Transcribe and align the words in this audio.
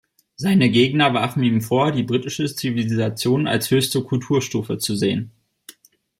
Seine 0.35 0.71
Gegner 0.71 1.13
warfen 1.13 1.43
ihm 1.43 1.61
vor, 1.61 1.91
die 1.91 2.01
britische 2.01 2.47
Zivilisation 2.55 3.45
als 3.47 3.69
höchste 3.69 4.01
Kulturstufe 4.01 4.79
zu 4.79 4.95
sehen. 4.95 5.29